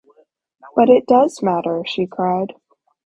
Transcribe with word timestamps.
“But 0.75 0.89
it 0.89 1.05
does 1.05 1.43
matter!” 1.43 1.83
she 1.85 2.07
cried. 2.07 2.55